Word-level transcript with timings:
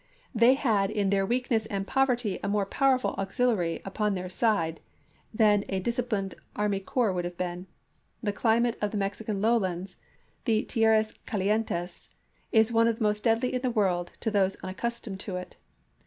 They 0.33 0.55
had 0.55 0.89
in 0.89 1.11
their 1.11 1.27
weakness 1.27 1.67
and 1.67 1.85
poverty 1.85 2.39
a 2.41 2.47
more 2.49 2.65
powerful 2.65 3.13
auxiliary 3.19 3.83
upon 3.85 4.15
their 4.15 4.29
side 4.29 4.79
than 5.31 5.63
a 5.69 5.79
dis 5.79 5.97
ciplined 5.99 6.33
army 6.55 6.79
corps 6.79 7.13
would 7.13 7.23
have 7.23 7.37
been. 7.37 7.67
The 8.23 8.33
climate 8.33 8.79
of 8.81 8.89
the 8.89 8.97
Mexican 8.97 9.43
lowlands— 9.43 9.97
the 10.45 10.63
tierras 10.63 11.13
calientes— 11.27 12.07
is 12.51 12.71
one 12.71 12.87
of 12.87 12.95
the 12.97 13.03
most 13.03 13.21
deadly 13.21 13.53
in 13.53 13.61
the 13.61 13.69
world 13.69 14.09
to 14.21 14.31
those 14.31 14.57
un 14.63 14.69
accustomed 14.71 15.19
to 15.19 15.35
it. 15.35 15.57